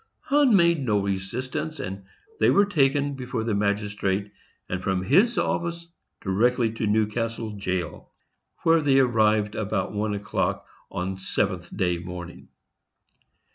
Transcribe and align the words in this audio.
Hunn 0.21 0.55
made 0.55 0.83
no 0.83 0.97
resistance, 0.99 1.79
and 1.79 2.05
they 2.39 2.49
were 2.49 2.65
taken 2.65 3.13
before 3.13 3.43
the 3.43 3.53
magistrate, 3.53 4.31
and 4.67 4.81
from 4.81 5.03
his 5.03 5.37
office 5.37 5.89
direct 6.21 6.55
to 6.57 6.87
Newcastle 6.87 7.51
jail, 7.55 8.11
where 8.63 8.81
they 8.81 8.97
arrived 8.97 9.53
about 9.53 9.93
one 9.93 10.15
o'clock 10.15 10.65
on 10.89 11.17
7th 11.17 11.77
day 11.77 11.99
morning. 11.99 12.47